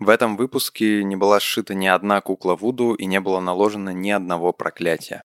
[0.00, 4.10] В этом выпуске не была сшита ни одна кукла Вуду и не было наложено ни
[4.10, 5.22] одного проклятия.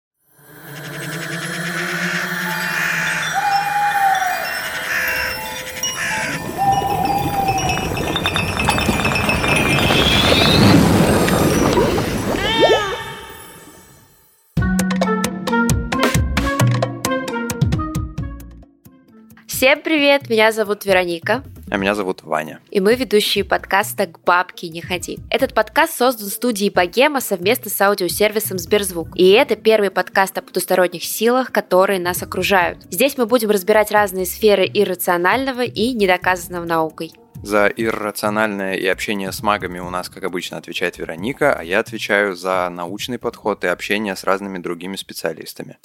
[19.66, 21.44] Всем привет, меня зовут Вероника.
[21.72, 22.60] А меня зовут Ваня.
[22.70, 25.18] И мы ведущие подкаста «К бабке не ходи».
[25.32, 29.08] Этот подкаст создан студией Богема совместно с аудиосервисом Сберзвук.
[29.16, 32.84] И это первый подкаст о потусторонних силах, которые нас окружают.
[32.92, 37.14] Здесь мы будем разбирать разные сферы иррационального и недоказанного наукой.
[37.42, 42.36] За иррациональное и общение с магами у нас, как обычно, отвечает Вероника, а я отвечаю
[42.36, 45.80] за научный подход и общение с разными другими специалистами.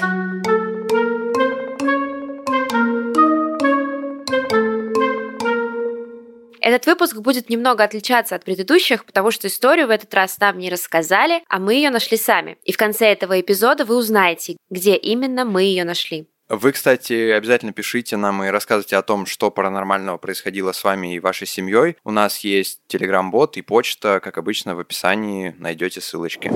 [6.71, 10.71] Этот выпуск будет немного отличаться от предыдущих, потому что историю в этот раз нам не
[10.71, 12.59] рассказали, а мы ее нашли сами.
[12.63, 16.29] И в конце этого эпизода вы узнаете, где именно мы ее нашли.
[16.49, 21.19] Вы, кстати, обязательно пишите нам и рассказывайте о том, что паранормального происходило с вами и
[21.19, 21.97] вашей семьей.
[22.05, 26.53] У нас есть телеграм-бот и почта, как обычно, в описании найдете ссылочки.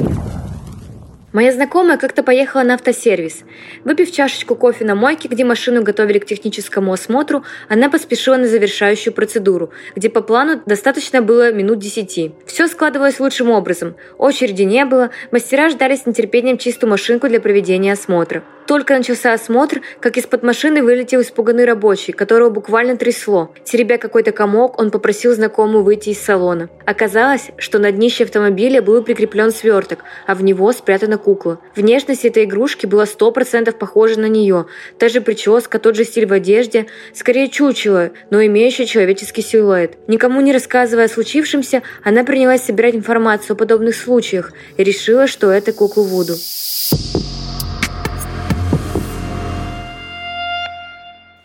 [1.34, 3.40] Моя знакомая как-то поехала на автосервис.
[3.84, 9.12] Выпив чашечку кофе на мойке, где машину готовили к техническому осмотру, она поспешила на завершающую
[9.12, 12.30] процедуру, где по плану достаточно было минут десяти.
[12.46, 13.96] Все складывалось лучшим образом.
[14.16, 18.44] Очереди не было, мастера ждали с нетерпением чистую машинку для проведения осмотра.
[18.66, 23.52] Только начался осмотр, как из-под машины вылетел испуганный рабочий, которого буквально трясло.
[23.62, 26.70] Теребя какой-то комок, он попросил знакомую выйти из салона.
[26.86, 31.58] Оказалось, что на днище автомобиля был прикреплен сверток, а в него спрятана кукла.
[31.74, 34.66] Внешность этой игрушки была сто процентов похожа на нее.
[34.98, 39.96] Та же прическа, тот же стиль в одежде, скорее чучело, но имеющее человеческий силуэт.
[40.06, 45.50] Никому не рассказывая о случившемся, она принялась собирать информацию о подобных случаях и решила, что
[45.50, 46.34] это кукла Вуду.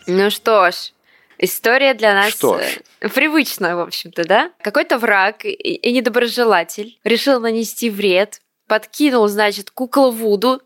[0.07, 0.91] Ну что ж,
[1.37, 2.59] история для нас Что
[2.99, 4.51] э, привычная, в общем-то, да?
[4.61, 10.61] Какой-то враг и недоброжелатель решил нанести вред, подкинул, значит, куклу Вуду,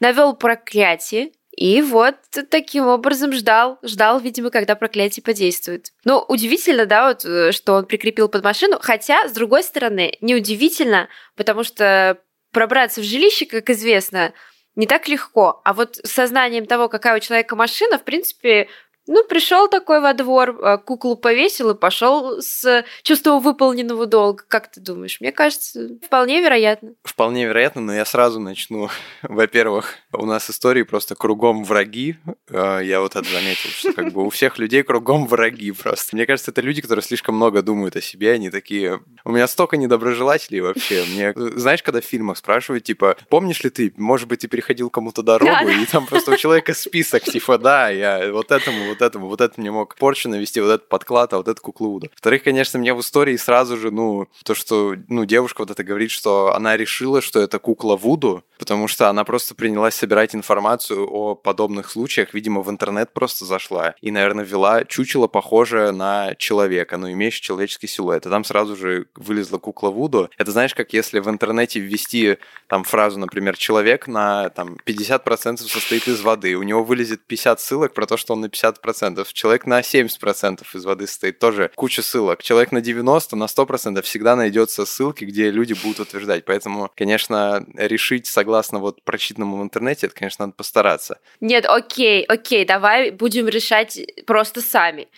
[0.00, 2.14] навел проклятие, и вот
[2.50, 5.92] таким образом ждал, ждал, видимо, когда проклятие подействует.
[6.04, 11.08] Ну, удивительно, да, вот, э, что он прикрепил под машину, хотя, с другой стороны, неудивительно,
[11.34, 12.18] потому что
[12.52, 14.32] пробраться в жилище, как известно,
[14.76, 15.60] не так легко.
[15.64, 18.68] А вот с сознанием того, какая у человека машина, в принципе,
[19.08, 24.44] ну, пришел такой во двор, а, куклу повесил и пошел с чувством выполненного долга.
[24.46, 25.20] Как ты думаешь?
[25.20, 26.92] Мне кажется, вполне вероятно.
[27.02, 28.90] Вполне вероятно, но я сразу начну.
[29.22, 32.16] Во-первых, у нас истории просто кругом враги.
[32.50, 36.14] А, Я вот это заметил, что как бы у всех людей кругом враги просто.
[36.14, 39.00] Мне кажется, это люди, которые слишком много думают о себе, они такие...
[39.24, 41.04] У меня столько недоброжелателей вообще.
[41.08, 41.32] Мне...
[41.34, 45.68] Знаешь, когда в фильмах спрашивают, типа, помнишь ли ты, может быть, ты переходил кому-то дорогу,
[45.68, 49.60] и там просто у человека список, типа, да, я вот этому, вот этому, вот это
[49.60, 52.08] мне мог порчу навести, вот этот подклад, а вот это куклу Вуду.
[52.12, 56.10] Во-вторых, конечно, мне в истории сразу же, ну, то, что, ну, девушка вот это говорит,
[56.10, 61.34] что она решила, что это кукла Вуду, потому что она просто принялась собирать информацию о
[61.34, 67.10] подобных случаях, видимо, в интернет просто зашла и, наверное, ввела чучело, похожее на человека, но
[67.10, 68.26] имеющее человеческий силуэт.
[68.26, 70.30] И там сразу же вылезла кукла Вуду.
[70.36, 76.08] Это знаешь, как если в интернете ввести там фразу, например, человек на там 50% состоит
[76.08, 79.26] из воды, у него вылезет 50 ссылок про то, что он на 50%.
[79.32, 82.42] Человек на 70% из воды состоит, тоже куча ссылок.
[82.42, 86.44] Человек на 90, на 100% всегда найдется ссылки, где люди будут утверждать.
[86.44, 88.47] Поэтому, конечно, решить согласно
[88.78, 91.18] вот прочитанному в интернете, это, конечно, надо постараться.
[91.40, 95.08] Нет, окей, окей, давай будем решать просто сами.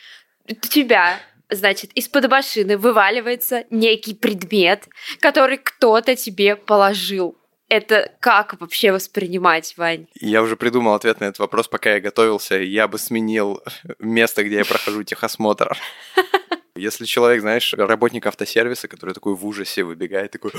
[0.48, 1.18] У тебя,
[1.48, 4.88] значит, из-под машины вываливается некий предмет,
[5.20, 7.36] который кто-то тебе положил.
[7.68, 10.08] Это как вообще воспринимать, Вань?
[10.20, 12.56] Я уже придумал ответ на этот вопрос, пока я готовился.
[12.56, 13.62] Я бы сменил
[14.00, 15.76] место, где я прохожу техосмотр.
[16.74, 20.52] Если человек, знаешь, работник автосервиса, который такой в ужасе выбегает, такой,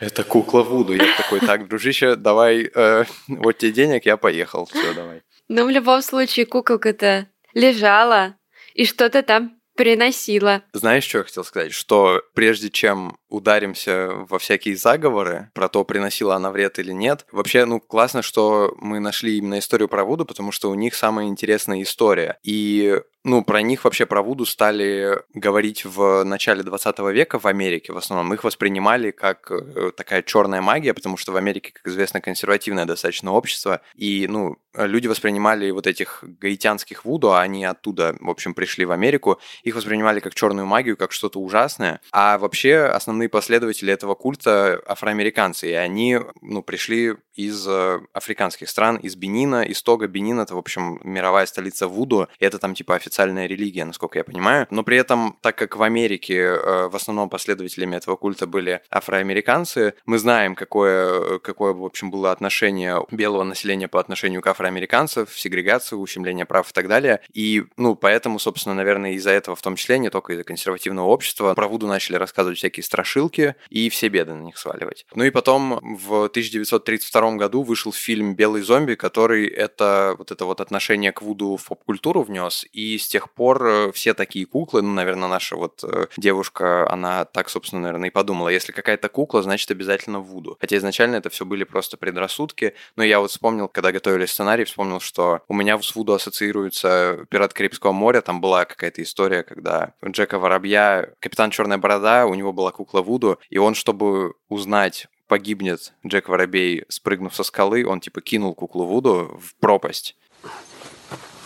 [0.00, 0.94] это кукла Вуду.
[0.94, 4.66] Я такой, так, дружище, давай, э, вот тебе денег, я поехал.
[4.66, 5.22] Все, давай.
[5.48, 8.36] Ну, в любом случае, куколка-то лежала
[8.74, 10.62] и что-то там приносила.
[10.72, 11.72] Знаешь, что я хотел сказать?
[11.72, 17.64] Что прежде чем ударимся во всякие заговоры про то, приносила она вред или нет, вообще,
[17.64, 21.82] ну, классно, что мы нашли именно историю про Вуду, потому что у них самая интересная
[21.82, 22.38] история.
[22.42, 27.92] И ну, про них вообще, про Вуду стали говорить в начале 20 века в Америке
[27.92, 28.32] в основном.
[28.32, 33.32] Их воспринимали как э, такая черная магия, потому что в Америке, как известно, консервативное достаточно
[33.32, 33.82] общество.
[33.94, 38.92] И, ну, люди воспринимали вот этих гаитянских Вуду, а они оттуда, в общем, пришли в
[38.92, 39.38] Америку.
[39.62, 42.00] Их воспринимали как черную магию, как что-то ужасное.
[42.12, 48.96] А вообще основные последователи этого культа афроамериканцы, и они, ну, пришли из э, африканских стран,
[48.96, 50.06] из Бенина, из Тога.
[50.06, 54.24] Бенин— это, в общем, мировая столица Вуду, и это там, типа, официальная религия, насколько я
[54.24, 54.66] понимаю.
[54.70, 59.94] Но при этом, так как в Америке э, в основном последователями этого культа были афроамериканцы,
[60.04, 65.98] мы знаем, какое, какое в общем, было отношение белого населения по отношению к афроамериканцам, сегрегацию,
[65.98, 67.20] ущемление прав и так далее.
[67.32, 71.54] И, ну, поэтому, собственно, наверное, из-за этого в том числе, не только из-за консервативного общества,
[71.54, 75.06] про Вуду начали рассказывать всякие страшилки и все беды на них сваливать.
[75.14, 80.60] Ну и потом в 1932 году вышел фильм «Белый зомби», который это вот это вот
[80.60, 84.92] отношение к Вуду в поп-культуру внес, и с тех пор э, все такие куклы, ну,
[84.92, 89.70] наверное, наша вот э, девушка, она так, собственно, наверное, и подумала, если какая-то кукла, значит,
[89.70, 90.56] обязательно Вуду.
[90.60, 95.00] Хотя изначально это все были просто предрассудки, но я вот вспомнил, когда готовили сценарий, вспомнил,
[95.00, 100.38] что у меня с Вуду ассоциируется «Пират Карибского моря», там была какая-то история, когда Джека
[100.38, 106.28] Воробья, капитан Черная Борода, у него была кукла Вуду, и он, чтобы узнать, погибнет Джек
[106.28, 110.16] Воробей, спрыгнув со скалы, он типа кинул куклу Вуду в пропасть.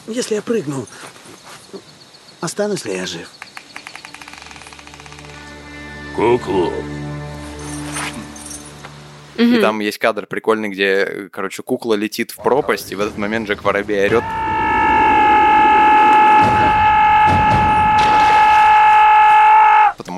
[0.06, 0.86] Если я прыгну,
[2.40, 3.28] останусь ли я жив?
[6.16, 6.72] Куклу.
[9.36, 13.48] И там есть кадр прикольный, где, короче, кукла летит в пропасть, и в этот момент
[13.48, 14.24] Джек Воробей орет.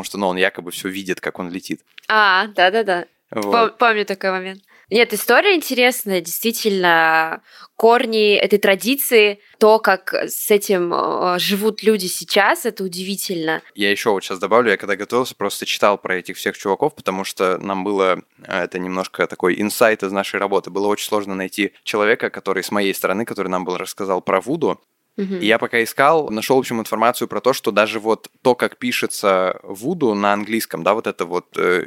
[0.06, 1.82] Что, ну, он якобы все видит, как он летит.
[2.08, 3.06] А, да-да-да.
[3.30, 3.76] Вот.
[3.78, 4.62] Помню такой момент.
[4.88, 7.42] Нет, история интересная, действительно,
[7.74, 13.62] корни этой традиции, то, как с этим э, живут люди сейчас, это удивительно.
[13.74, 17.24] Я еще вот сейчас добавлю, я когда готовился, просто читал про этих всех чуваков, потому
[17.24, 21.72] что нам было, э, это немножко такой инсайт из нашей работы, было очень сложно найти
[21.82, 24.80] человека, который с моей стороны, который нам был рассказал про Вуду,
[25.16, 25.38] Мгм.
[25.38, 28.76] И я пока искал, нашел, в общем, информацию про то, что даже вот то, как
[28.76, 31.82] пишется Вуду на английском, да, вот это вот э,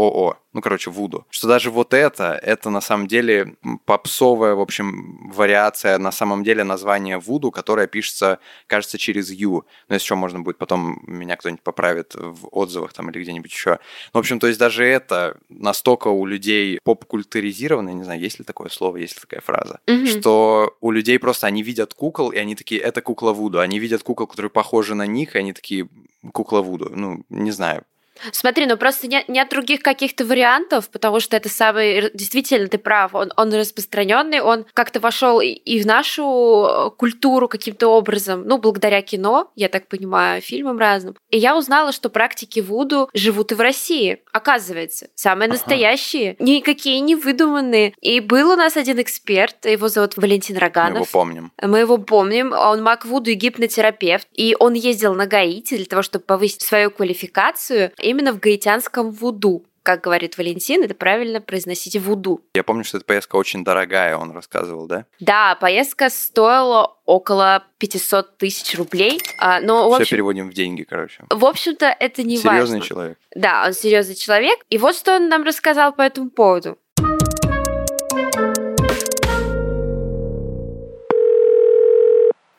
[0.00, 3.54] V-O-O-D-O-O, ну, короче, Вуду, что даже вот это, это на самом деле
[3.84, 9.64] попсовая, в общем, вариация на самом деле названия Вуду, которое пишется, кажется, через Ю.
[9.88, 13.78] Но если что, можно будет потом меня кто-нибудь поправит в отзывах там или где-нибудь еще.
[14.12, 18.44] Ну, в общем, то есть даже это настолько у людей поп-культуризировано, не знаю, есть ли
[18.44, 20.06] такое слово, есть ли такая фраза, Мгм.
[20.06, 23.60] что у людей просто они видят кукол, и они такие, это кукла Вуду.
[23.60, 25.88] Они видят кукол, которые похожи на них, и они такие,
[26.32, 26.90] кукла Вуду.
[26.94, 27.84] Ну, не знаю.
[28.32, 33.14] Смотри, ну просто нет, нет других каких-то вариантов, потому что это самый, действительно, ты прав,
[33.14, 38.58] он, он распространенный, он как-то вошел и, и в нашу э, культуру каким-то образом, ну,
[38.58, 41.16] благодаря кино, я так понимаю, фильмам разным.
[41.30, 45.54] И я узнала, что практики Вуду живут и в России, оказывается, самые Ага.
[45.54, 47.94] настоящие, никакие не выдуманные.
[48.00, 50.94] И был у нас один эксперт, его зовут Валентин Мы Роганов.
[50.96, 51.52] его помним.
[51.60, 56.02] Мы его помним, он маг Вуду и гипнотерапевт, и он ездил на Гаити для того,
[56.02, 59.64] чтобы повысить свою квалификацию именно в гаитянском Вуду.
[59.82, 62.42] Как говорит Валентин, это правильно произносить Вуду.
[62.54, 65.06] Я помню, что эта поездка очень дорогая, он рассказывал, да?
[65.20, 70.82] Да, поездка стоила около 500 тысяч рублей, а, но в Все общем, переводим в деньги,
[70.82, 71.24] короче.
[71.30, 72.80] в общем-то это не Серьезный важно.
[72.82, 73.18] человек.
[73.34, 74.58] Да, он серьезный человек.
[74.68, 76.76] И вот что он нам рассказал по этому поводу.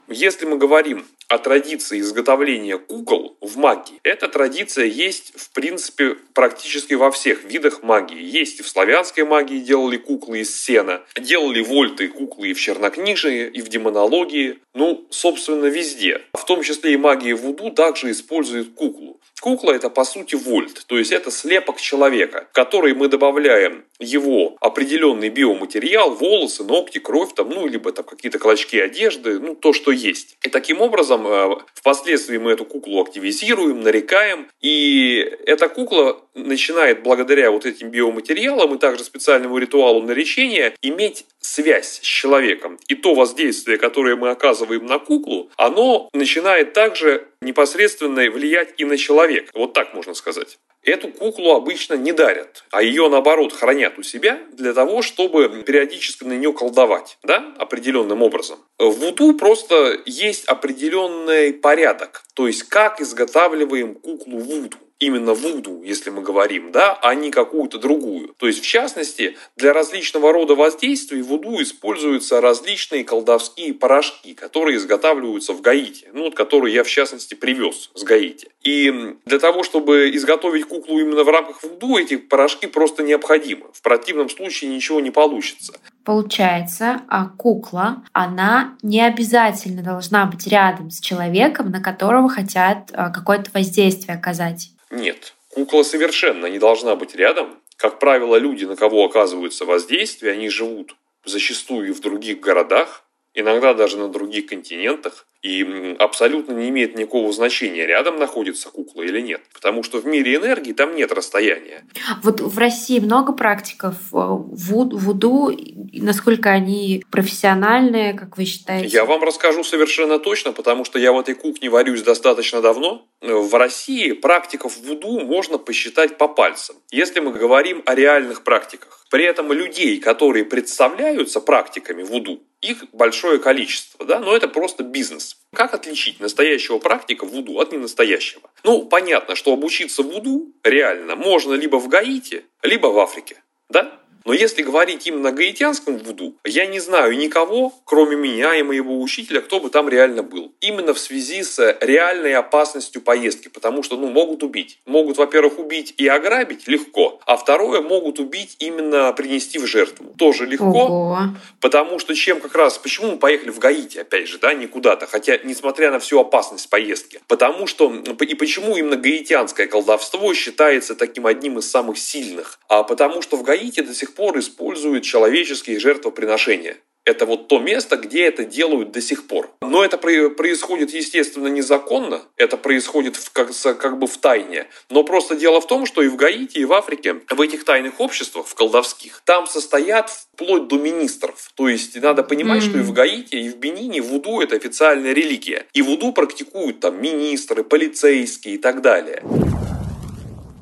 [0.08, 6.94] Если мы говорим о традиции изготовления кукол в магии, эта традиция есть, в принципе, практически
[6.94, 8.22] во всех видах магии.
[8.22, 13.48] Есть и в славянской магии делали куклы из сена, делали вольты куклы и в чернокнижии,
[13.48, 16.22] и в демонологии, ну, собственно, везде.
[16.34, 19.21] В том числе и магия Вуду также использует куклу.
[19.42, 24.56] Кукла это по сути вольт, то есть это слепок человека, в который мы добавляем его
[24.62, 29.92] определенный биоматериал, волосы, ногти, кровь, там, ну, либо там какие-то клочки одежды, ну, то, что
[29.92, 30.38] есть.
[30.44, 35.18] И таким образом э, впоследствии мы эту куклу активизируем, нарекаем, и
[35.48, 42.00] эта кукла начинает благодаря вот этим биоматериалам и также специальному ритуалу наречения иметь связь с
[42.00, 42.80] человеком.
[42.88, 48.98] И то воздействие, которое мы оказываем на куклу, оно начинает также непосредственно влиять и на
[48.98, 49.31] человека.
[49.54, 50.60] Вот так можно сказать.
[50.84, 56.24] Эту куклу обычно не дарят, а ее наоборот хранят у себя для того, чтобы периодически
[56.24, 58.60] на нее колдовать, да, определенным образом.
[58.80, 66.12] В Вуду просто есть определенный порядок, то есть как изготавливаем куклу Вуду именно вуду, если
[66.12, 68.36] мы говорим, да, а не какую-то другую.
[68.38, 75.54] То есть, в частности, для различного рода воздействий вуду используются различные колдовские порошки, которые изготавливаются
[75.54, 78.50] в Гаити, ну, вот которые я, в частности, привез с Гаити.
[78.62, 83.66] И для того, чтобы изготовить куклу именно в рамках вуду, эти порошки просто необходимы.
[83.74, 85.80] В противном случае ничего не получится.
[86.04, 93.10] Получается, а кукла, она не обязательно должна быть рядом с человеком, на которого хотят а,
[93.10, 94.72] какое-то воздействие оказать.
[94.90, 97.60] Нет, кукла совершенно не должна быть рядом.
[97.78, 103.74] Как правило, люди, на кого оказываются воздействие, они живут зачастую и в других городах, иногда
[103.74, 109.42] даже на других континентах, и абсолютно не имеет никакого значения, рядом находится кукла или нет.
[109.54, 111.84] Потому что в мире энергии там нет расстояния.
[112.22, 115.52] Вот в России много практиков э, вуду,
[115.94, 118.88] насколько они профессиональные, как вы считаете?
[118.88, 123.08] Я вам расскажу совершенно точно, потому что я в этой кухне варюсь достаточно давно.
[123.22, 129.06] В России практиков вуду можно посчитать по пальцам, если мы говорим о реальных практиках.
[129.10, 135.38] При этом людей, которые представляются практиками вуду, их большое количество, да, но это просто бизнес.
[135.54, 138.50] Как отличить настоящего практика вуду от ненастоящего?
[138.64, 144.01] Ну, понятно, что обучиться вуду реально можно либо в Гаити, либо в Африке, да?
[144.26, 149.02] Но если говорить именно о гаитянском вуду, я не знаю никого, кроме меня и моего
[149.02, 150.54] учителя, кто бы там реально был.
[150.62, 154.80] Именно в связи с реальной опасностью поездки, потому что, ну, могут убить.
[154.86, 160.14] Могут, во-первых, убить и ограбить легко, а второе, могут убить именно принести в жертву.
[160.18, 161.20] Тоже легко, Ого.
[161.60, 165.08] потому что чем как раз, почему мы поехали в Гаити, опять же, да, не куда-то,
[165.08, 171.26] хотя, несмотря на всю опасность поездки, потому что, и почему именно гаитянское колдовство считается таким
[171.26, 175.80] одним из самых сильных, а потому что в Гаити до сих сих пор используют человеческие
[175.80, 176.78] жертвоприношения.
[177.06, 179.50] Это вот то место, где это делают до сих пор.
[179.62, 182.22] Но это происходит, естественно, незаконно.
[182.38, 183.50] Это происходит в, как,
[183.80, 184.68] как бы в тайне.
[184.90, 188.00] Но просто дело в том, что и в Гаити, и в Африке, в этих тайных
[188.00, 191.52] обществах, в колдовских, там состоят вплоть до министров.
[191.56, 192.70] То есть надо понимать, mm-hmm.
[192.70, 195.66] что и в Гаити, и в Бенине вуду– это официальная религия.
[195.74, 199.24] И вуду практикуют там министры, полицейские и так далее.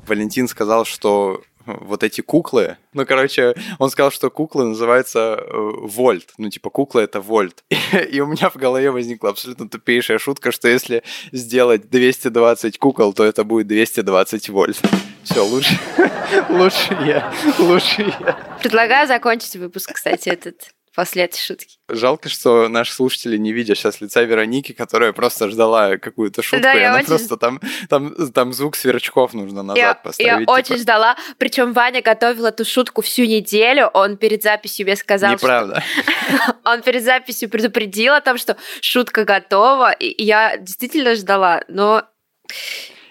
[0.06, 1.42] Валентин сказал, что
[1.80, 2.76] вот эти куклы.
[2.92, 6.30] Ну, короче, он сказал, что куклы называются э, вольт.
[6.38, 7.64] Ну, типа, кукла— это вольт.
[8.10, 13.24] И, у меня в голове возникла абсолютно тупейшая шутка, что если сделать 220 кукол, то
[13.24, 14.80] это будет 220 вольт.
[15.22, 15.78] Все, лучше,
[16.48, 18.58] лучше я, лучше я.
[18.60, 21.78] Предлагаю закончить выпуск, кстати, этот после этой шутки.
[21.88, 26.74] Жалко, что наши слушатели не видят сейчас лица Вероники, которая просто ждала какую-то шутку, да,
[26.74, 27.06] и она очень...
[27.06, 30.30] просто там, там, там звук сверчков нужно назад я, поставить.
[30.30, 30.50] Я типа...
[30.50, 35.80] очень ждала, причем Ваня готовил эту шутку всю неделю, он перед записью мне сказал, Неправда.
[35.80, 36.56] Что...
[36.70, 42.04] он перед записью предупредил о том, что шутка готова, и я действительно ждала, но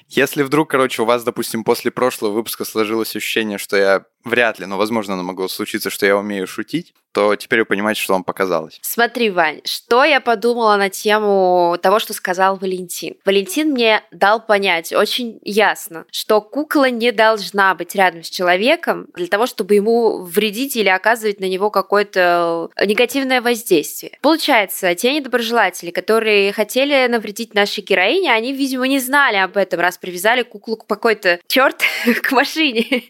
[0.09, 4.65] если вдруг, короче, у вас, допустим, после прошлого выпуска сложилось ощущение, что я вряд ли,
[4.65, 8.23] но, возможно, оно могло случиться, что я умею шутить, то теперь вы понимаете, что вам
[8.23, 8.79] показалось.
[8.81, 13.15] Смотри, Вань, что я подумала на тему того, что сказал Валентин.
[13.25, 19.27] Валентин мне дал понять очень ясно, что кукла не должна быть рядом с человеком для
[19.27, 24.17] того, чтобы ему вредить или оказывать на него какое-то негативное воздействие.
[24.21, 29.97] Получается, те недоброжелатели, которые хотели навредить нашей героине, они, видимо, не знали об этом, раз
[29.97, 31.81] привязали куклу к какой-то черт
[32.21, 33.03] к машине.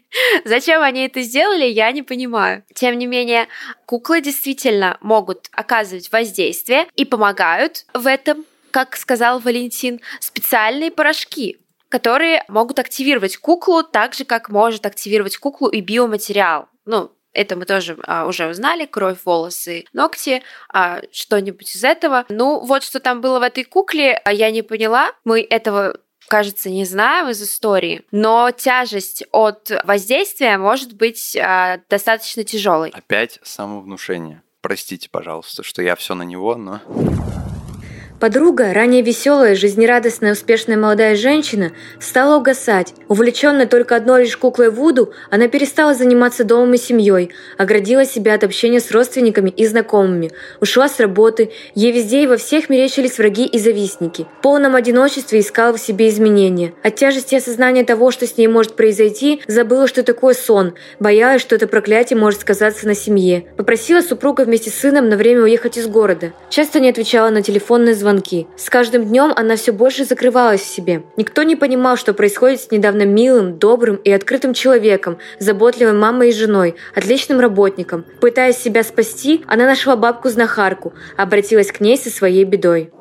[0.45, 2.63] Зачем они это сделали, я не понимаю.
[2.73, 3.47] Тем не менее,
[3.85, 11.57] куклы действительно могут оказывать воздействие и помогают в этом, как сказал Валентин, специальные порошки,
[11.89, 16.69] которые могут активировать куклу так же, как может активировать куклу и биоматериал.
[16.85, 18.85] Ну, это мы тоже а, уже узнали.
[18.85, 20.41] Кровь, волосы, ногти,
[20.73, 22.25] а, что-нибудь из этого.
[22.29, 25.11] Ну, вот что там было в этой кукле, а я не поняла.
[25.23, 25.97] Мы этого
[26.29, 32.91] кажется, не знаем из истории, но тяжесть от воздействия может быть э, достаточно тяжелой.
[32.91, 34.41] Опять самовнушение.
[34.61, 36.81] Простите, пожалуйста, что я все на него, но...
[38.19, 41.71] Подруга, ранее веселая, жизнерадостная, успешная молодая женщина,
[42.01, 42.93] стала угасать.
[43.07, 48.43] Увлеченная только одной лишь куклой Вуду, она перестала заниматься домом и семьей, оградила себя от
[48.43, 53.45] общения с родственниками и знакомыми, ушла с работы, ей везде и во всех мерещились враги
[53.45, 54.27] и завистники.
[54.39, 56.73] В полном одиночестве искала в себе изменения.
[56.83, 61.55] От тяжести осознания того, что с ней может произойти, забыла, что такое сон, боялась, что
[61.55, 63.45] это проклятие может сказаться на семье.
[63.55, 66.33] Попросила супруга вместе с сыном на время уехать из города.
[66.49, 68.47] Часто не отвечала на телефонные звонки звонки.
[68.55, 71.03] С каждым днем она все больше закрывалась в себе.
[71.17, 76.33] Никто не понимал, что происходит с недавно милым, добрым и открытым человеком, заботливой мамой и
[76.33, 78.05] женой, отличным работником.
[78.19, 82.91] Пытаясь себя спасти, она нашла бабку-знахарку, обратилась к ней со своей бедой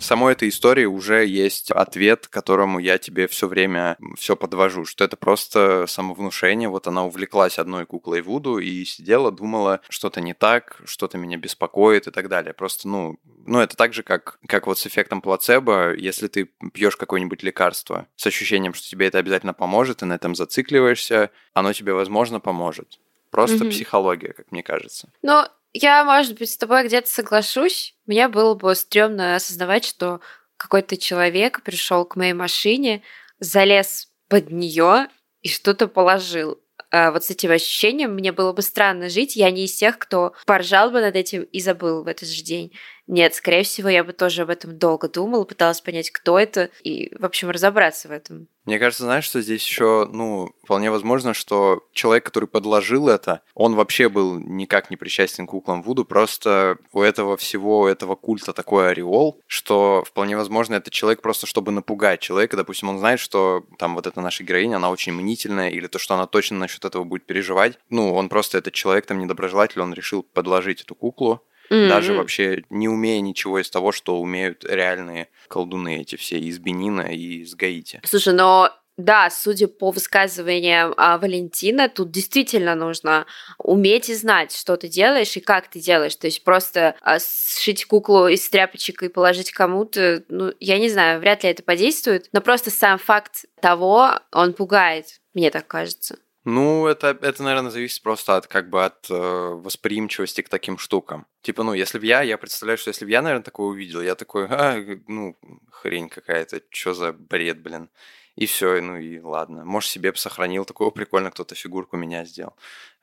[0.00, 5.16] самой этой истории уже есть ответ, которому я тебе все время все подвожу, что это
[5.16, 6.68] просто самовнушение.
[6.68, 12.06] Вот она увлеклась одной куклой Вуду и сидела, думала, что-то не так, что-то меня беспокоит
[12.06, 12.52] и так далее.
[12.54, 16.96] Просто, ну, ну это так же, как, как вот с эффектом плацебо, если ты пьешь
[16.96, 21.92] какое-нибудь лекарство с ощущением, что тебе это обязательно поможет, и на этом зацикливаешься, оно тебе,
[21.92, 22.98] возможно, поможет
[23.34, 23.70] Просто Мгм.
[23.70, 25.08] психология, как мне кажется.
[25.20, 27.94] Но я, может быть, с тобой где-то соглашусь.
[28.06, 30.20] Мне было бы стрёмно осознавать, что
[30.56, 33.02] какой-то человек пришел к моей машине,
[33.40, 35.08] залез под нее
[35.42, 36.60] и что-то положил.
[36.90, 39.34] А вот с этим ощущением мне было бы странно жить.
[39.34, 42.72] Я не из тех, кто поржал бы над этим и забыл в этот же день.
[43.06, 47.14] Нет, скорее всего, я бы тоже об этом долго думала, пыталась понять, кто это, и,
[47.16, 48.48] в общем, разобраться в этом.
[48.64, 53.74] Мне кажется, знаешь, что здесь еще, ну, вполне возможно, что человек, который подложил это, он
[53.74, 58.54] вообще был никак не причастен к куклам Вуду, просто у этого всего, у этого культа
[58.54, 63.66] такой ореол, что вполне возможно, это человек просто, чтобы напугать человека, допустим, он знает, что
[63.78, 67.04] там вот эта наша героиня, она очень мнительная, или то, что она точно насчет этого
[67.04, 72.12] будет переживать, ну, он просто, этот человек там недоброжелатель, он решил подложить эту куклу, даже
[72.12, 72.18] М-м.
[72.18, 77.42] вообще не умея ничего из того, что умеют реальные колдуны эти все из Бенина и
[77.42, 78.00] из Гаити.
[78.04, 83.26] Слушай, но да, судя по высказываниям а, Валентина, тут действительно нужно
[83.58, 86.14] уметь и знать, что ты делаешь и как ты делаешь.
[86.14, 91.18] То есть просто а, сшить куклу из тряпочек и положить кому-то, ну, я не знаю,
[91.18, 92.28] вряд ли это подействует.
[92.32, 96.16] Но просто сам факт того, он пугает, мне так кажется.
[96.44, 101.26] Ну, это, это, наверное, зависит просто от как бы от э, восприимчивости к таким штукам.
[101.40, 104.14] Типа, ну, если бы я, я представляю, что если бы я, наверное, такое увидел, я
[104.14, 104.76] такой, а,
[105.08, 105.38] ну,
[105.70, 107.88] хрень какая-то, что за бред, блин.
[108.36, 109.64] И все, ну и ладно.
[109.64, 112.54] Может, себе бы сохранил такого прикольно, кто-то фигурку меня сделал.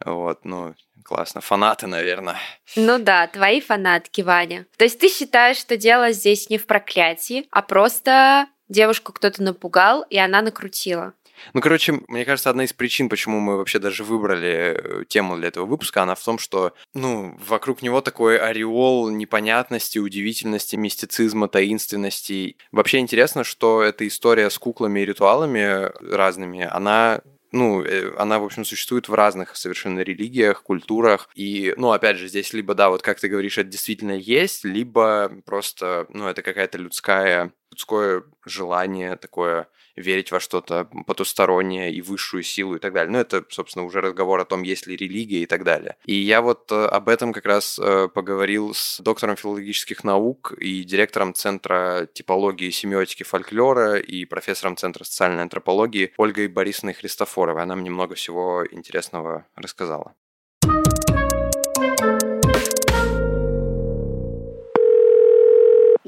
[0.04, 1.40] Вот, ну, классно.
[1.42, 2.38] Фанаты, наверное.
[2.76, 4.68] Ну да, твои фанатки, Ваня.
[4.78, 10.04] То есть ты считаешь, что дело здесь не в проклятии, а просто девушку кто-то напугал,
[10.10, 11.14] и она накрутила.
[11.54, 15.48] Ну, короче, мне кажется, одна из причин, почему мы вообще даже выбрали э, тему для
[15.48, 22.58] этого выпуска, она в том, что, ну, вокруг него такой ореол непонятности, удивительности, мистицизма, таинственности.
[22.72, 27.22] Вообще интересно, что эта история с куклами и ритуалами разными, она
[27.52, 31.30] ну, э, она, в общем, существует в разных совершенно религиях, культурах.
[31.36, 35.32] И, ну, опять же, здесь либо, да, вот как ты говоришь, это действительно есть, либо
[35.46, 42.76] просто, ну, это какая-то людская, людское желание такое верить во что-то потустороннее и высшую силу
[42.76, 43.12] и так далее.
[43.12, 45.96] Ну, это, собственно, уже разговор о том, есть ли религия и так далее.
[46.06, 50.84] И я вот э, об этом как раз э, поговорил с доктором филологических наук и
[50.84, 57.64] директором Центра типологии и семиотики фольклора и профессором Центра социальной антропологии Ольгой Борисовной Христофоровой.
[57.64, 60.16] Она мне много всего интересного рассказала.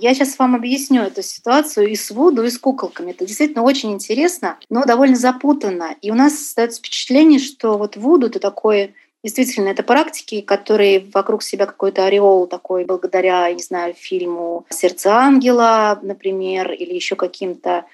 [0.04, 3.12] Я сейчас вам объясню эту ситуацию и с Вуду, и с куколками.
[3.12, 5.96] Это действительно очень интересно, но довольно запутанно.
[6.02, 11.44] И у нас создается впечатление, что вот Вуду— это такой Действительно, это практики, которые вокруг
[11.44, 17.86] себя какой-то ореол такой, благодаря, не знаю, фильму «Сердце ангела», например, или еще каким-то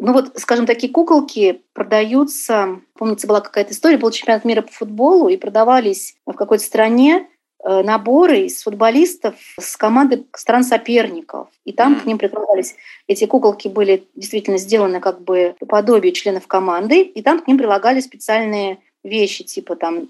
[0.00, 2.80] ну вот, скажем, такие куколки продаются.
[2.94, 7.28] Помнится, была какая-то история, был чемпионат мира по футболу, и продавались в какой-то стране
[7.64, 11.48] наборы из футболистов с команды стран соперников.
[11.64, 12.74] И там к ним предлагались
[13.06, 17.58] эти куколки были действительно сделаны как бы по подобию членов команды, и там к ним
[17.58, 20.08] прилагались специальные вещи типа там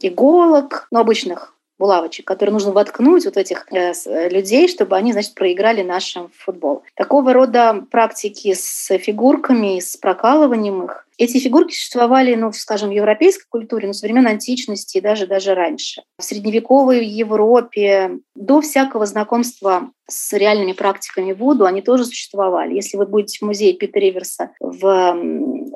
[0.00, 3.92] иголок, ну, обычных булавочек, которые нужно воткнуть вот этих э,
[4.28, 6.82] людей, чтобы они, значит, проиграли нашим футбол.
[6.94, 13.46] Такого рода практики с фигурками, с прокалыванием их, эти фигурки существовали, ну, скажем, в европейской
[13.48, 16.02] культуре, ну, со времен античности и даже, даже раньше.
[16.18, 22.74] В средневековой Европе до всякого знакомства с реальными практиками Вуду они тоже существовали.
[22.74, 25.14] Если вы будете в музее Питера Риверса в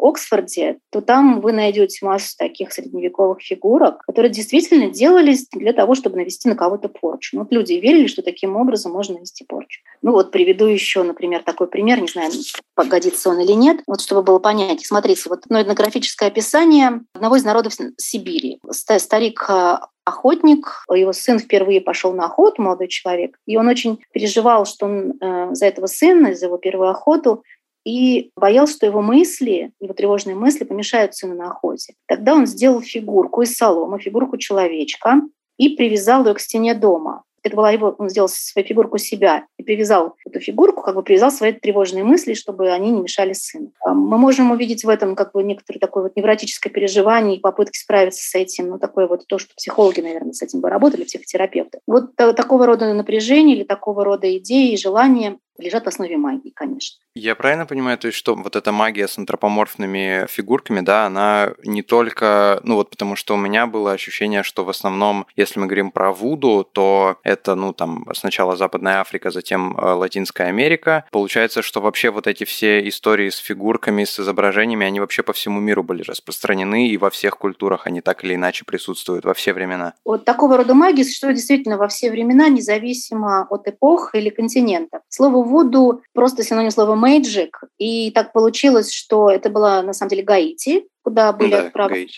[0.04, 6.16] Оксфорде, то там вы найдете массу таких средневековых фигурок, которые действительно делались для того, чтобы
[6.16, 7.36] навести на кого-то порчу.
[7.36, 9.80] Ну, вот люди верили, что таким образом можно навести порчу.
[10.02, 12.30] Ну вот приведу еще, например, такой пример, не знаю,
[12.74, 14.84] погодится он или нет, вот чтобы было понять.
[14.84, 18.60] Смотрите, вот ну, этнографическое описание одного из народов Сибири.
[18.70, 24.66] Старик э, охотник, его сын впервые пошел на охоту, молодой человек, и он очень переживал,
[24.66, 27.42] что он э, за этого сына, за его первую охоту,
[27.84, 31.94] и боялся, что его мысли, его тревожные мысли помешают сыну на охоте.
[32.06, 35.22] Тогда он сделал фигурку из соломы, фигурку человечка,
[35.58, 37.24] и привязал ее к стене дома.
[37.42, 41.30] Это была его, он сделал свою фигурку себя и привязал эту фигурку, как бы привязал
[41.30, 43.72] свои тревожные мысли, чтобы они не мешали сыну.
[43.84, 47.78] А Мы можем увидеть в этом как бы некоторое такое вот невротическое переживание и попытки
[47.78, 51.78] справиться с этим, ну такое вот то, что психологи, наверное, с этим бы работали, психотерапевты.
[51.86, 56.98] Вот такого рода напряжение или такого рода идеи и желания лежат в основе магии, конечно.
[57.20, 61.82] Я правильно понимаю, то есть, что вот эта магия с антропоморфными фигурками, да, она не
[61.82, 65.90] только, ну вот потому что у меня было ощущение, что в основном, если мы говорим
[65.90, 71.06] про Вуду, то это, ну там, сначала Западная Африка, затем э, Латинская Америка.
[71.10, 75.58] Получается, что вообще вот эти все истории с фигурками, с изображениями, они вообще по всему
[75.58, 79.94] миру были распространены, и во всех культурах они так или иначе присутствуют во все времена.
[80.04, 85.00] Вот такого рода магия существует действительно во все времена, независимо от эпох или континента.
[85.08, 87.50] Слово «вуду» просто синоним слова Magic.
[87.78, 92.08] И так получилось, что это была на самом деле Гаити, куда были да, отправлены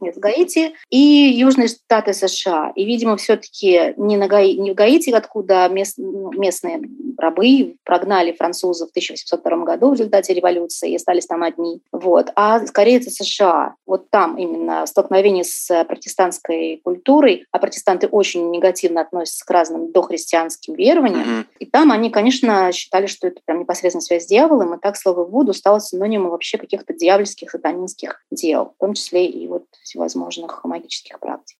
[0.00, 2.72] нет, в Гаити, и Южные Штаты США.
[2.74, 6.80] И, видимо, все-таки не, на Гаи, не в Гаити, откуда мест, ну, местные
[7.18, 12.64] рабы прогнали французов в 1802 году в результате революции и остались там одни, вот, а
[12.66, 13.74] скорее это США.
[13.86, 20.74] Вот там именно столкновение с протестантской культурой, а протестанты очень негативно относятся к разным дохристианским
[20.74, 21.46] верованиям, mm-hmm.
[21.58, 25.24] и там они, конечно, считали, что это прям непосредственно связь с дьяволом, и так слово
[25.24, 31.18] «вуду» стало синонимом вообще каких-то дьявольских, сатанинских дел, в том числе и вот всевозможных магических
[31.20, 31.58] практик.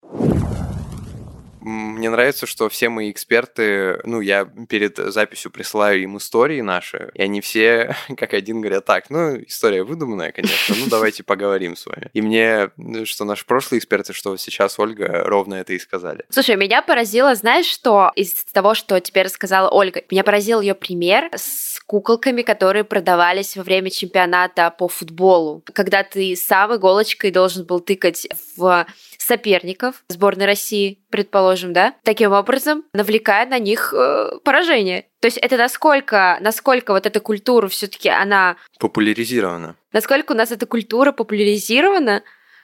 [1.68, 7.20] Мне нравится, что все мои эксперты, ну, я перед записью присылаю им истории наши, и
[7.20, 12.10] они все как один говорят, так, ну, история выдуманная, конечно, ну, давайте поговорим с вами.
[12.14, 12.70] И мне,
[13.04, 16.24] что наши прошлые эксперты, что сейчас Ольга, ровно это и сказали.
[16.30, 21.28] Слушай, меня поразило, знаешь, что из того, что тебе рассказала Ольга, меня поразил ее пример
[21.34, 27.80] с куколками, которые продавались во время чемпионата по футболу, когда ты сам иголочкой должен был
[27.80, 28.26] тыкать
[28.56, 28.86] в
[29.28, 35.06] соперников сборной России, предположим, да, таким образом навлекая на них э, поражение.
[35.20, 39.76] То есть это насколько, насколько вот эта культура все-таки она популяризирована.
[39.92, 42.22] Насколько у нас эта культура популяризирована,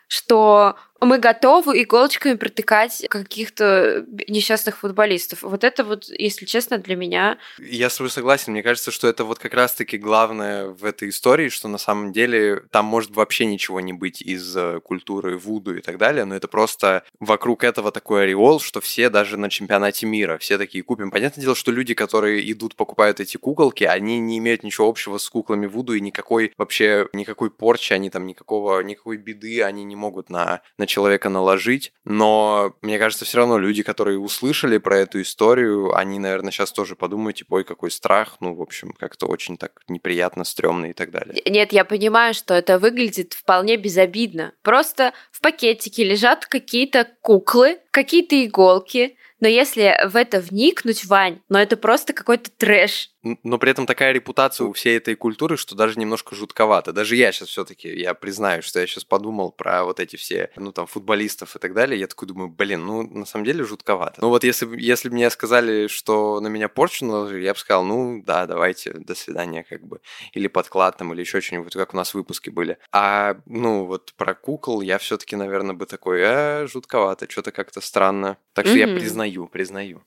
[0.08, 5.42] что мы готовы иголочками протыкать каких-то несчастных футболистов.
[5.42, 7.38] Вот это вот, если честно, для меня...
[7.58, 8.52] Я с тобой согласен.
[8.52, 12.62] Мне кажется, что это вот как раз-таки главное в этой истории, что на самом деле
[12.70, 16.48] там может вообще ничего не быть из э, культуры Вуду и так далее, но это
[16.48, 21.10] просто вокруг этого такой ореол, что все даже на чемпионате мира, все такие купим.
[21.10, 25.28] Понятное дело, что люди, которые идут, покупают эти куколки, они не имеют ничего общего с
[25.28, 30.30] куклами Вуду и никакой вообще, никакой порчи, они там никакого, никакой беды они не могут
[30.30, 35.94] на, на человека наложить, но мне кажется, все равно люди, которые услышали про эту историю,
[35.96, 39.82] они, наверное, сейчас тоже подумают, типа, ой, какой страх, ну, в общем, как-то очень так
[39.88, 41.42] неприятно, стрёмно и так далее.
[41.46, 44.52] Нет, я понимаю, что это выглядит вполне безобидно.
[44.62, 45.12] Просто
[45.44, 52.14] пакетике лежат какие-то куклы, какие-то иголки, но если в это вникнуть, Вань, ну это просто
[52.14, 53.10] какой-то трэш
[53.42, 56.92] но при этом такая репутация у всей этой культуры, что даже немножко жутковато.
[56.92, 60.72] Даже я сейчас все-таки, я признаю, что я сейчас подумал про вот эти все, ну
[60.72, 64.20] там, футболистов и так далее, я такой думаю, блин, ну на самом деле жутковато.
[64.20, 66.94] Ну вот если, если бы мне сказали, что на меня порчу
[67.36, 70.00] я бы сказал, ну да, давайте, до свидания, как бы.
[70.32, 72.78] Или подклад там, или еще что-нибудь, как у нас выпуски были.
[72.92, 78.36] А, ну вот про кукол я все-таки, наверное, бы такой, э, жутковато, что-то как-то странно.
[78.52, 78.94] Так что mm-hmm.
[78.94, 80.02] я признаю, признаю.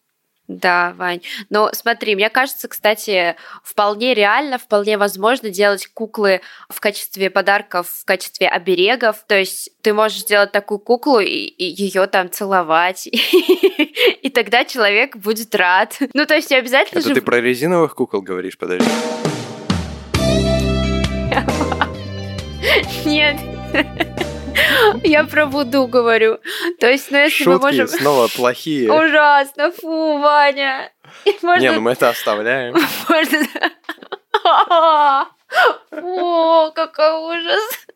[0.48, 1.22] Да, Вань.
[1.50, 8.06] Но смотри, мне кажется, кстати, вполне реально, вполне возможно делать куклы в качестве подарков, в
[8.06, 9.26] качестве оберегов.
[9.28, 13.08] То есть ты можешь сделать такую куклу и, и ее там целовать,
[14.22, 15.98] и тогда человек будет рад.
[16.14, 18.90] Ну, то есть не обязательно Это ты про резиновых кукол говоришь, подожди.
[23.06, 23.38] Нет.
[25.04, 26.40] Я про Вуду говорю.
[26.80, 27.88] То есть, ну если Шутки мы можем...
[27.88, 28.92] снова плохие.
[28.92, 30.92] Ужасно, фу, Ваня.
[31.42, 31.62] Можно...
[31.62, 32.76] Не, ну мы это оставляем.
[33.10, 33.48] Можно...
[35.92, 37.88] О, какой ужас.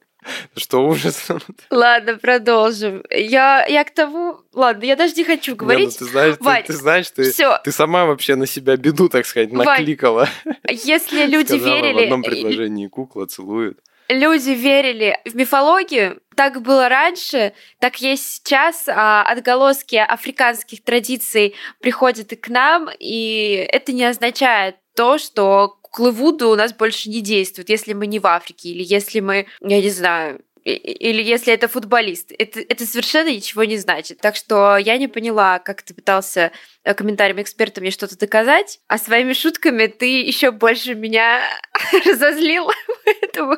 [0.56, 1.28] Что ужас?
[1.71, 3.04] Ладно, продолжим.
[3.10, 4.39] Я, я к тому...
[4.54, 5.89] Ладно, я даже не хочу говорить.
[5.89, 7.58] Не, ну, ты знаешь, Вань, ты, ты знаешь, ты, всё.
[7.63, 10.30] ты сама вообще на себя беду, так сказать, накликала.
[10.45, 11.93] Вань, если люди верили...
[11.93, 13.80] в одном предложении кукла целует
[14.12, 22.32] люди верили в мифологию, так было раньше, так есть сейчас, а отголоски африканских традиций приходят
[22.32, 27.21] и к нам, и это не означает то, что куклы Вуду у нас больше не
[27.21, 31.67] действуют, если мы не в Африке, или если мы, я не знаю, или если это
[31.67, 32.32] футболист.
[32.38, 34.19] Это, это совершенно ничего не значит.
[34.19, 36.52] Так что я не поняла, как ты пытался
[36.84, 41.41] э, комментарием эксперта мне что-то доказать, а своими шутками ты еще больше меня
[42.06, 42.69] разозлил.
[43.06, 43.58] Поэтому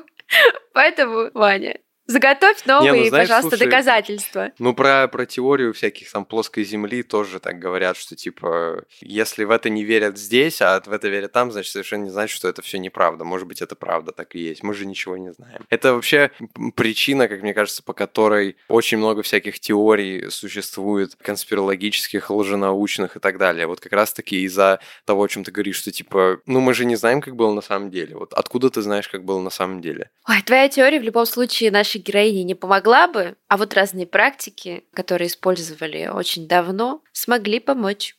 [0.74, 4.52] Поэтому, Ваня, Заготовь новые, Не, ну, знаешь, пожалуйста, слушай, доказательства.
[4.60, 9.52] Ну, про, про теорию всяких там плоской земли тоже так говорят, что типа, если в
[9.52, 12.62] это не верят здесь, а в это верят там, значит, совершенно не значит, что это
[12.62, 13.24] все неправда.
[13.24, 14.64] Может быть, это правда так и есть.
[14.64, 15.66] Мы же ничего не знаем.
[15.70, 16.32] Это вообще
[16.76, 23.38] причина, как мне кажется, по которой очень много всяких теорий существует, конспирологических, лженаучных и так
[23.38, 23.66] далее.
[23.66, 26.98] Вот как раз-таки из-за того, о чем ты говоришь, что типа, ну мы же не
[26.98, 28.18] знаем, как было на самом деле.
[28.18, 30.10] Вот откуда ты знаешь, как было на самом деле?
[30.28, 34.84] Ой, твоя теория в любом случае нашей героине не помогла бы, а вот разные практики,
[34.94, 38.16] которые использовали очень давно, смогли помочь.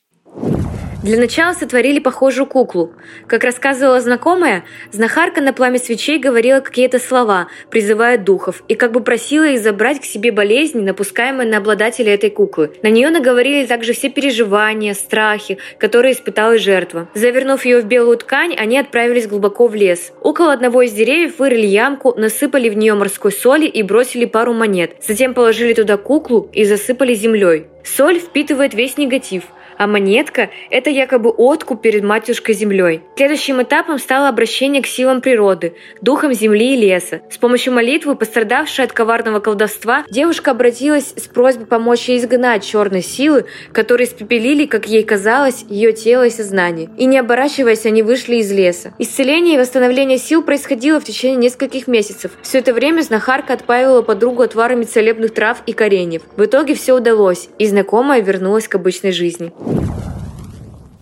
[1.05, 2.91] Для начала сотворили похожую куклу.
[3.27, 9.01] Как рассказывала знакомая, знахарка на пламя свечей говорила какие-то слова, призывая духов, и как бы
[9.01, 12.71] просила их забрать к себе болезни, напускаемые на обладателя этой куклы.
[12.81, 17.07] На нее наговорили также все переживания, страхи, которые испытала жертва.
[17.13, 20.11] Завернув ее в белую ткань, они отправились глубоко в лес.
[20.21, 24.95] Около одного из деревьев вырыли ямку, насыпали в нее морской соли и бросили пару монет.
[25.07, 27.67] Затем положили туда куклу и засыпали землей.
[27.83, 29.43] Соль впитывает весь негатив–
[29.77, 33.01] а монетка– это якобы откуп перед матушкой землей.
[33.17, 37.21] Следующим этапом стало обращение к силам природы, духам земли и леса.
[37.29, 43.01] С помощью молитвы, пострадавшей от коварного колдовства, девушка обратилась с просьбой помочь ей изгнать черные
[43.01, 46.89] силы, которые испепелили, как ей казалось, ее тело и сознание.
[46.97, 48.93] И не оборачиваясь, они вышли из леса.
[48.99, 52.31] Исцеление и восстановление сил происходило в течение нескольких месяцев.
[52.41, 56.21] Все это время знахарка отпаивала подругу отварами целебных трав и кореньев.
[56.35, 59.51] В итоге все удалось, и знакомая вернулась к обычной жизни.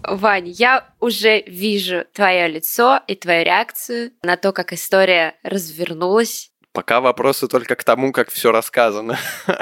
[0.03, 6.51] Вань, я уже вижу твое лицо и твою реакцию на то, как история развернулась.
[6.73, 9.17] Пока вопросы только к тому, как все рассказано.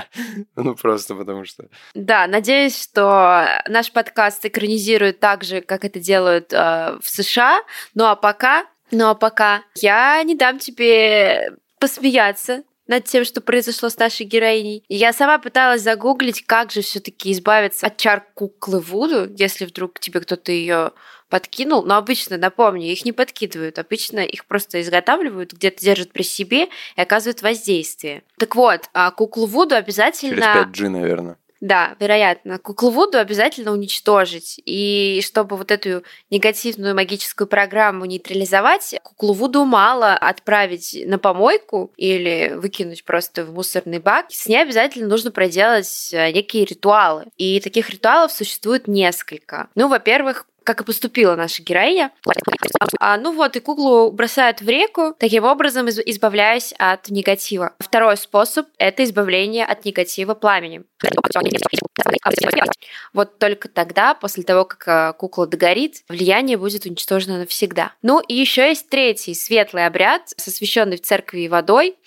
[0.56, 1.66] ну, просто потому что...
[1.94, 7.60] Да, надеюсь, что наш подкаст экранизирует так же, как это делают э, в США.
[7.96, 13.90] Ну а пока, ну а пока я не дам тебе посмеяться над тем, что произошло
[13.90, 14.84] с нашей героиней.
[14.90, 20.00] И я сама пыталась загуглить, как же все-таки избавиться от чар куклы Вуду, если вдруг
[20.00, 20.92] тебе кто-то ее
[21.30, 21.84] подкинул.
[21.84, 23.80] Но обычно, напомню, их не подкидывают.
[23.80, 26.66] Обычно их просто изготавливают, где-то держат при себе
[26.98, 28.24] и оказывают воздействие.
[28.38, 30.36] Так вот, а куклу Вуду обязательно...
[30.36, 31.38] Через 5G, наверное.
[31.62, 32.58] Да, вероятно.
[32.58, 34.60] Куклу Вуду обязательно уничтожить.
[34.66, 42.54] И чтобы вот эту негативную магическую программу нейтрализовать, куклу Вуду мало отправить на помойку или
[42.56, 44.26] выкинуть просто в мусорный бак.
[44.30, 47.26] С ней обязательно нужно проделать э, некие ритуалы.
[47.38, 49.70] И таких ритуалов существует несколько.
[49.76, 52.12] Ну, во-первых, как и поступила наша героиня.
[53.00, 57.74] А, ну вот, и куклу бросают в реку, таким образом избавляясь от негатива.
[57.80, 60.86] Второй способ– это избавление от негатива пламенем.
[63.14, 67.94] Вот только тогда, после того, как а, кукла догорит, влияние будет уничтожено навсегда.
[68.02, 71.98] Ну и еще есть третий светлый обряд, освященный в церкви водой.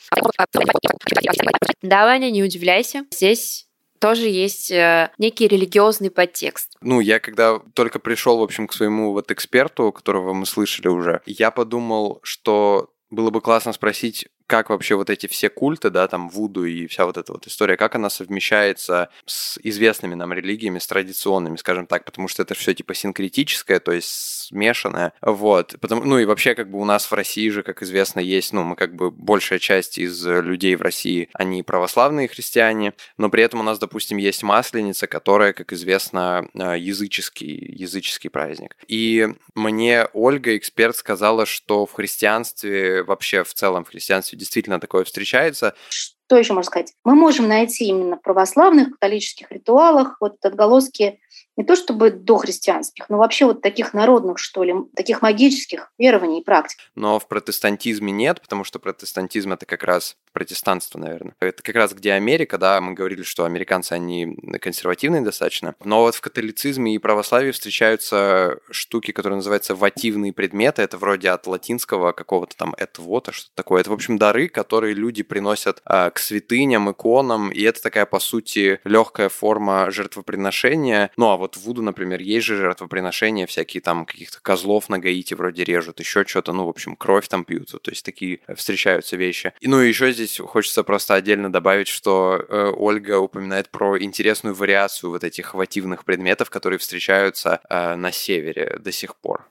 [1.82, 3.04] Да, Ваня, не удивляйся.
[3.10, 3.66] Здесь
[4.04, 6.76] тоже есть э, некий религиозный подтекст.
[6.82, 11.22] Ну, я когда только пришел, в общем, к своему вот эксперту, которого мы слышали уже,
[11.24, 16.28] я подумал, что было бы классно спросить, как вообще вот эти все культы, да, там
[16.28, 20.86] Вуду и вся вот эта вот история, как она совмещается с известными нам религиями, с
[20.86, 24.08] традиционными, скажем так, потому что это все типа синкретическое, то есть
[24.48, 28.20] смешанное, вот, потому, ну и вообще как бы у нас в России же, как известно,
[28.20, 33.30] есть, ну, мы как бы большая часть из людей в России, они православные христиане, но
[33.30, 38.76] при этом у нас, допустим, есть Масленица, которая, как известно, э, языческий, языческий праздник.
[38.88, 45.04] И мне Ольга, эксперт, сказала, что в христианстве, вообще в целом в христианстве действительно такое
[45.04, 45.74] встречается.
[45.88, 46.94] Что еще можно сказать?
[47.04, 51.20] Мы можем найти именно в православных католических ритуалах вот отголоски
[51.56, 56.44] не то чтобы дохристианских, но вообще вот таких народных, что ли, таких магических верований и
[56.44, 56.78] практик.
[56.94, 61.34] Но в протестантизме нет, потому что протестантизм это как раз протестанство, наверное.
[61.40, 65.74] Это как раз где Америка, да, мы говорили, что американцы, они консервативные достаточно.
[65.84, 70.82] Но вот в католицизме и православии встречаются штуки, которые называются вативные предметы.
[70.82, 73.80] Это вроде от латинского какого-то там этвота, что-то такое.
[73.80, 78.18] Это, в общем, дары, которые люди приносят э, к святыням, иконам, и это такая, по
[78.18, 81.10] сути, легкая форма жертвоприношения.
[81.16, 85.34] Ну, а вот в Вуду, например, есть же жертвоприношения, всякие там каких-то козлов на Гаити
[85.34, 89.52] вроде режут, еще что-то, ну, в общем, кровь там пьют, то есть такие встречаются вещи.
[89.60, 94.54] И, ну, и еще здесь хочется просто отдельно добавить, что э, Ольга упоминает про интересную
[94.54, 99.48] вариацию вот этих хвативных предметов, которые встречаются э, на севере до сих пор.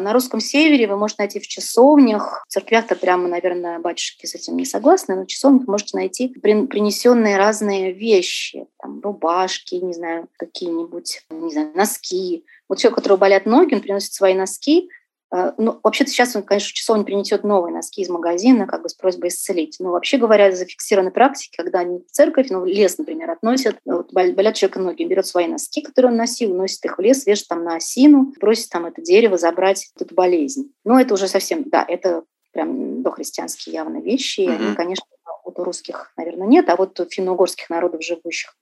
[0.00, 4.56] На русском севере вы можете найти в часовнях, в церквях-то прямо, наверное, батюшки с этим
[4.56, 11.22] не согласны, но в часовнях можете найти принесенные разные вещи, там, рубашки, не знаю, какие-нибудь,
[11.30, 12.44] не знаю, носки.
[12.68, 14.88] Вот человек, у которого болят ноги, он приносит свои носки,
[15.30, 19.28] ну, вообще-то сейчас он, конечно, часовня принесет новые носки из магазина, как бы с просьбой
[19.28, 19.76] исцелить.
[19.78, 24.12] Но вообще говоря, зафиксированы практики, когда они в церковь, ну, лес, например, относят, ну, вот
[24.12, 27.64] болят человека ноги, берет свои носки, которые он носил, носит их в лес, вешает там
[27.64, 30.72] на осину, просит там это дерево забрать эту болезнь.
[30.84, 34.40] Но это уже совсем, да, это прям дохристианские явно вещи.
[34.40, 34.66] Mm-hmm.
[34.66, 35.06] Они, конечно,
[35.44, 38.56] вот у русских, наверное, нет, а вот у финно-угорских народов, живущих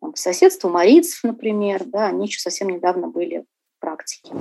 [0.00, 3.44] там, по соседству, марийцев, например, да, они еще совсем недавно были
[3.76, 4.32] в практике.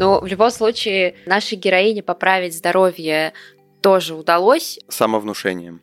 [0.00, 3.34] Но в любом случае нашей героине поправить здоровье
[3.82, 4.80] тоже удалось.
[4.88, 5.82] Самовнушением.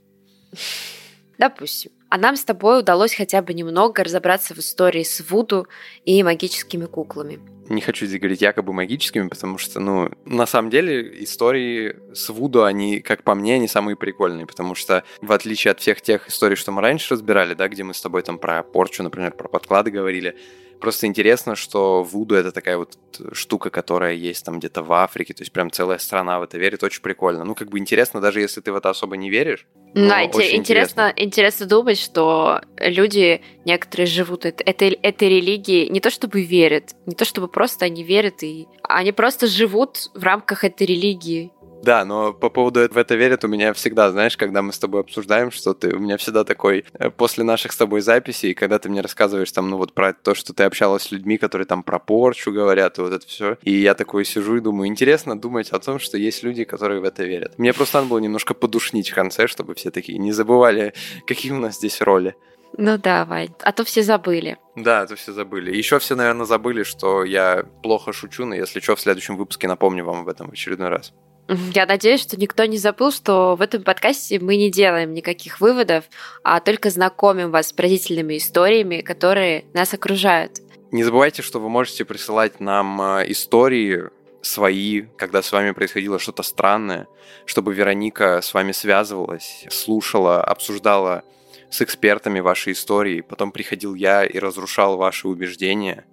[1.37, 1.91] Допустим.
[2.09, 5.67] А нам с тобой удалось хотя бы немного разобраться в истории с Вуду
[6.03, 7.39] и магическими куклами.
[7.69, 12.63] Не хочу здесь говорить якобы магическими, потому что, ну, на самом деле истории с Вуду,
[12.63, 16.55] они, как по мне, они самые прикольные, потому что, в отличие от всех тех историй,
[16.55, 19.91] что мы раньше разбирали, да, где мы с тобой там про порчу, например, про подклады
[19.91, 20.37] говорили,
[20.79, 22.97] Просто интересно, что Вуду это такая вот
[23.33, 26.83] штука, которая есть там где-то в Африке, то есть прям целая страна в это верит,
[26.83, 27.43] очень прикольно.
[27.43, 29.65] Ну, как бы интересно, даже если ты в это особо не веришь.
[29.93, 36.43] Да, интересно, интересно, интересно думать, что люди некоторые живут этой, этой религии не то чтобы
[36.43, 41.51] верят, не то чтобы просто они верят, и они просто живут в рамках этой религии.
[41.83, 45.01] Да, но по поводу в это верят у меня всегда, знаешь, когда мы с тобой
[45.01, 49.01] обсуждаем что-то, у меня всегда такой, э, после наших с тобой записей, когда ты мне
[49.01, 52.51] рассказываешь там, ну вот про то, что ты общалась с людьми, которые там про порчу
[52.51, 55.99] говорят, и вот это все, и я такой сижу и думаю, интересно думать о том,
[55.99, 57.57] что есть люди, которые в это верят.
[57.57, 60.93] Мне просто надо было немножко подушнить в конце, чтобы все такие не забывали,
[61.25, 62.35] какие у нас здесь роли.
[62.77, 64.57] Ну да, Вань, а то все забыли.
[64.75, 65.75] Да, а то все забыли.
[65.75, 70.03] Еще все, наверное, забыли, что я плохо шучу, но если что, в следующем выпуске напомню
[70.05, 71.13] вам об этом в очередной раз.
[71.73, 76.05] Я надеюсь, что никто не забыл, что в этом подкасте мы не делаем никаких выводов,
[76.43, 80.59] а только знакомим вас с поразительными историями, которые нас окружают.
[80.91, 84.03] Не забывайте, что вы можете присылать нам э, истории
[84.41, 87.07] свои, когда с вами происходило что-то странное,
[87.45, 91.23] чтобы Вероника с вами связывалась, слушала, обсуждала
[91.69, 93.21] с экспертами ваши истории.
[93.21, 96.05] Потом приходил я и разрушал ваши убеждения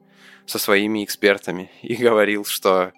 [0.47, 2.93] со своими экспертами и говорил, что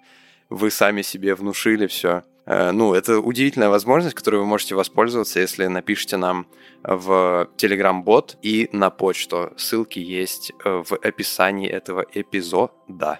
[0.49, 2.23] вы сами себе внушили все.
[2.45, 6.47] Э, ну, это удивительная возможность, которой вы можете воспользоваться, если напишите нам
[6.83, 9.53] в Telegram-бот и на почту.
[9.57, 13.19] Ссылки есть э, в описании этого эпизода.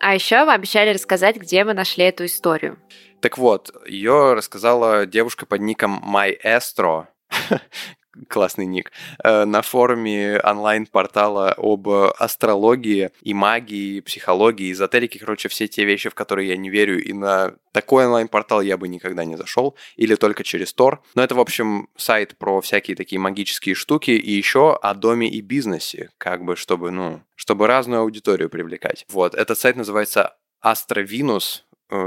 [0.00, 2.78] А еще вы обещали рассказать, где мы нашли эту историю.
[3.20, 7.06] Так вот, ее рассказала девушка под ником Maestro,
[8.28, 15.84] классный ник, э, на форуме онлайн-портала об астрологии и магии, психологии, эзотерике, короче, все те
[15.84, 19.76] вещи, в которые я не верю, и на такой онлайн-портал я бы никогда не зашел,
[19.96, 21.02] или только через Тор.
[21.14, 25.40] Но это, в общем, сайт про всякие такие магические штуки, и еще о доме и
[25.40, 29.06] бизнесе, как бы, чтобы, ну, чтобы разную аудиторию привлекать.
[29.08, 30.68] Вот, этот сайт называется Э,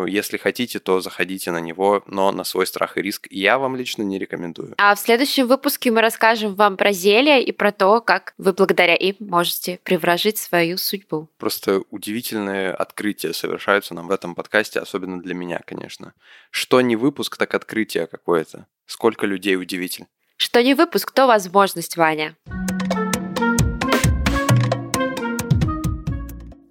[0.07, 4.03] если хотите, то заходите на него, но на свой страх и риск я вам лично
[4.03, 4.73] не рекомендую.
[4.77, 8.95] А в следующем выпуске мы расскажем вам про зелья и про то, как вы благодаря
[8.95, 11.29] им можете приворожить свою судьбу.
[11.37, 16.13] Просто удивительные открытия совершаются нам в этом подкасте, особенно для меня, конечно.
[16.51, 18.67] Что не выпуск, так открытие какое-то.
[18.85, 20.07] Сколько людей удивительно.
[20.37, 22.35] Что не выпуск, то возможность, Ваня.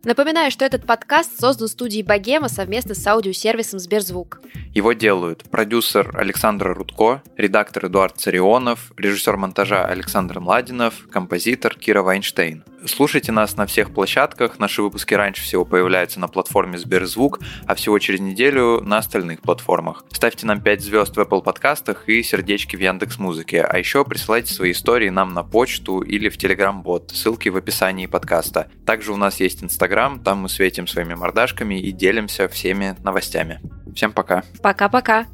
[0.04, 4.40] Напоминаю, что этот подкаст создан студией Богема совместно с аудиосервисом Сберзвук.
[4.74, 12.64] Его делают продюсер Александр Рудко, редактор Эдуард Царионов, режиссер монтажа Александр Младинов, композитор Кира Вайнштейн.
[12.86, 14.58] Слушайте нас на всех площадках.
[14.58, 20.04] Наши выпуски раньше всего появляются на платформе Сберзвук, а всего через неделю на остальных платформах.
[20.12, 23.62] Ставьте нам 5 звезд в Apple подкастах и сердечки в Яндекс Музыке.
[23.62, 27.10] А еще присылайте свои истории нам на почту или в Telegram-бот.
[27.12, 28.68] Ссылки в описании подкаста.
[28.84, 33.60] Также у нас есть Инстаграм, там мы светим своими мордашками и делимся всеми новостями.
[33.94, 34.44] Всем пока.
[34.62, 35.26] Пока-пока.